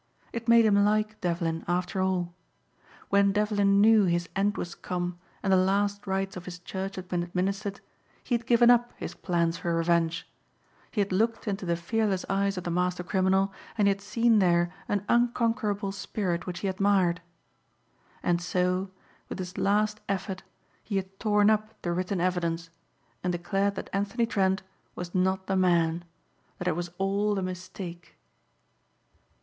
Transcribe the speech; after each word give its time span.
It 0.33 0.47
made 0.47 0.65
him 0.65 0.83
like 0.83 1.21
Devlin 1.21 1.63
after 1.67 2.01
all. 2.01 2.33
When 3.09 3.31
Devlin 3.31 3.79
knew 3.81 4.05
his 4.05 4.27
end 4.35 4.57
was 4.57 4.73
come 4.73 5.19
and 5.43 5.53
the 5.53 5.57
last 5.57 6.07
rites 6.07 6.35
of 6.35 6.45
his 6.45 6.57
church 6.57 6.95
had 6.95 7.07
been 7.07 7.21
administered 7.21 7.81
he 8.23 8.33
had 8.33 8.47
given 8.47 8.71
up 8.71 8.93
his 8.97 9.13
plans 9.13 9.57
for 9.59 9.75
revenge. 9.75 10.27
He 10.89 11.01
had 11.01 11.11
looked 11.11 11.47
into 11.47 11.67
the 11.67 11.75
fearless 11.75 12.25
eyes 12.31 12.57
of 12.57 12.63
the 12.63 12.71
master 12.71 13.03
criminal 13.03 13.53
and 13.77 13.87
he 13.87 13.89
had 13.91 14.01
seen 14.01 14.39
there 14.39 14.71
an 14.87 15.05
unconquerable 15.07 15.91
spirit 15.91 16.47
which 16.47 16.61
he 16.61 16.67
admired. 16.67 17.21
And 18.23 18.41
so, 18.41 18.89
with 19.29 19.37
his 19.37 19.55
last 19.55 19.99
effort 20.09 20.41
he 20.83 20.95
had 20.95 21.19
torn 21.19 21.51
up 21.51 21.79
the 21.83 21.91
written 21.91 22.19
evidence 22.19 22.71
and 23.23 23.31
declared 23.31 23.75
that 23.75 23.91
Anthony 23.93 24.25
Trent 24.25 24.63
was 24.95 25.13
not 25.13 25.45
the 25.45 25.55
man; 25.55 26.03
that 26.57 26.67
it 26.67 26.75
was 26.75 26.89
all 26.97 27.37
a 27.37 27.43
mistake. 27.43 28.17